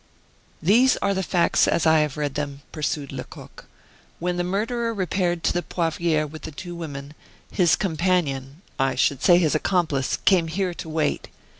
[0.63, 3.65] "These are the facts as I have read them," pursued Lecoq.
[4.17, 7.13] "When the murderer repaired to the Poivriere with the two women,
[7.51, 11.27] his companion I should say his accomplice came here to wait.